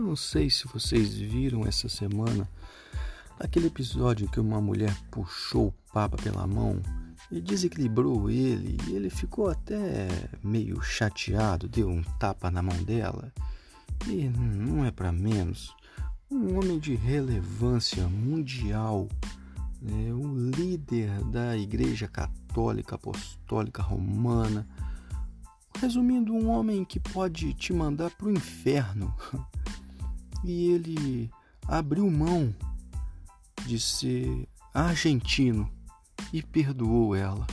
[0.00, 2.48] não sei se vocês viram essa semana
[3.38, 6.80] aquele episódio em que uma mulher puxou o Papa pela mão
[7.30, 10.08] e desequilibrou ele e ele ficou até
[10.42, 13.32] meio chateado, deu um tapa na mão dela.
[14.06, 15.74] E não é para menos,
[16.30, 19.08] um homem de relevância mundial,
[19.80, 24.66] né, o líder da Igreja Católica Apostólica Romana,
[25.80, 29.14] resumindo, um homem que pode te mandar para o inferno.
[30.44, 31.30] E ele
[31.66, 32.54] abriu mão
[33.66, 35.70] de ser argentino
[36.32, 37.46] e perdoou ela.